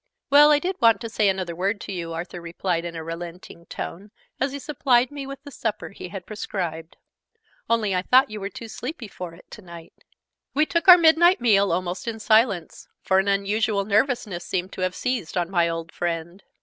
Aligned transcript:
"Well, 0.31 0.49
I 0.49 0.57
did 0.57 0.81
want 0.81 0.99
to 1.01 1.09
say 1.09 1.29
another 1.29 1.55
word 1.55 1.79
to 1.81 1.91
you," 1.91 2.11
Arthur 2.11 2.41
replied 2.41 2.85
in 2.85 2.95
a 2.95 3.03
relenting 3.03 3.67
tone, 3.67 4.09
as 4.39 4.51
he 4.51 4.57
supplied 4.57 5.11
me 5.11 5.27
with 5.27 5.43
the 5.43 5.51
supper 5.51 5.89
he 5.89 6.07
had 6.09 6.25
prescribed. 6.25 6.97
"Only 7.69 7.93
I 7.93 8.01
thought 8.01 8.31
you 8.31 8.39
were 8.41 8.49
too 8.49 8.67
sleepy 8.67 9.07
for 9.07 9.35
it 9.35 9.45
to 9.51 9.61
night." 9.61 9.93
We 10.55 10.65
took 10.65 10.87
our 10.87 10.97
midnight 10.97 11.39
meal 11.39 11.71
almost 11.71 12.07
in 12.07 12.17
silence; 12.19 12.87
for 13.03 13.19
an 13.19 13.27
unusual 13.27 13.85
nervousness 13.85 14.43
seemed 14.43 14.73
to 14.73 14.81
have 14.81 14.95
seized 14.95 15.37
on 15.37 15.51
my 15.51 15.69
old 15.69 15.91
friend. 15.91 16.41